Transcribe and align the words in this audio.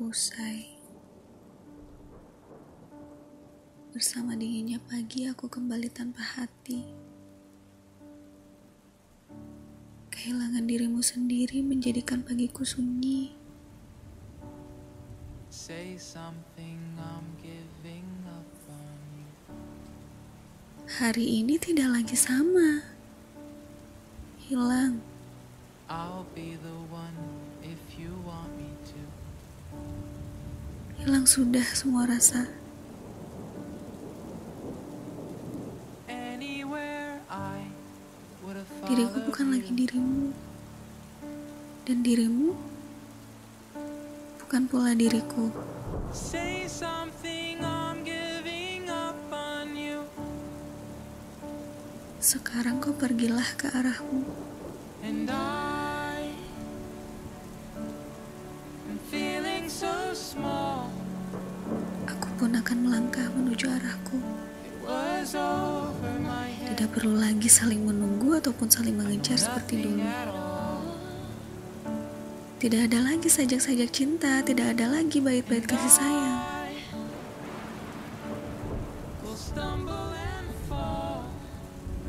Usai. 0.00 0.72
Bersama 3.92 4.32
dinginnya 4.32 4.80
pagi 4.88 5.28
aku 5.28 5.52
kembali 5.52 5.92
tanpa 5.92 6.24
hati. 6.24 6.80
Kehilangan 10.08 10.64
dirimu 10.64 11.04
sendiri 11.04 11.60
menjadikan 11.60 12.24
pagiku 12.24 12.64
sunyi. 12.64 13.36
Say 15.52 16.00
something, 16.00 16.80
I'm 16.96 17.28
giving 17.44 18.08
up 18.32 18.48
on 18.72 18.96
you. 19.20 19.28
Hari 20.88 21.44
ini 21.44 21.60
tidak 21.60 22.00
lagi 22.00 22.16
sama. 22.16 22.80
Hilang. 24.40 25.04
I'll 25.92 26.24
be 26.32 26.56
the 26.56 26.76
one 26.88 27.12
if 27.60 28.00
you 28.00 28.16
want 28.24 28.48
me 28.56 28.72
to. 28.88 29.21
Hilang 31.02 31.26
sudah 31.26 31.66
semua 31.74 32.06
rasa. 32.06 32.46
Diriku 38.82 39.18
bukan 39.24 39.56
lagi 39.56 39.72
dirimu. 39.72 40.34
Dan 41.82 42.04
dirimu 42.06 42.54
bukan 44.42 44.62
pula 44.68 44.92
diriku. 44.92 45.48
Sekarang 52.22 52.78
kau 52.78 52.94
pergilah 52.94 53.48
ke 53.58 53.66
arahmu. 53.74 54.22
And 55.02 55.26
I 55.26 55.81
Aku 62.04 62.28
pun 62.36 62.52
akan 62.52 62.84
melangkah 62.84 63.32
menuju 63.32 63.64
arahku. 63.64 64.20
Tidak 66.68 66.88
perlu 66.92 67.16
lagi 67.16 67.48
saling 67.48 67.80
menunggu 67.80 68.36
ataupun 68.36 68.68
saling 68.68 68.92
mengejar 68.92 69.40
seperti 69.40 69.88
dulu. 69.88 70.04
Tidak 72.60 72.92
ada 72.92 73.00
lagi 73.08 73.32
sajak-sajak 73.32 73.88
cinta, 73.88 74.44
tidak 74.44 74.76
ada 74.76 74.92
lagi 75.00 75.16
bait-bait 75.24 75.64
kasih 75.64 75.92
sayang. 75.96 76.40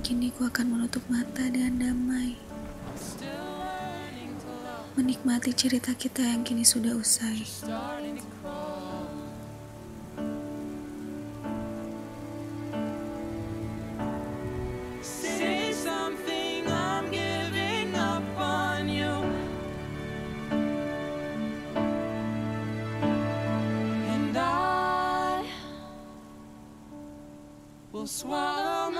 Kini 0.00 0.32
ku 0.32 0.48
akan 0.48 0.66
menutup 0.72 1.04
mata 1.12 1.44
dengan 1.52 1.76
damai, 1.76 2.40
menikmati 5.00 5.56
cerita 5.56 5.96
kita 5.96 6.20
yang 6.20 6.44
kini 6.44 6.60
sudah 6.60 6.92
usai. 6.92 7.40
Swallow 28.10 28.90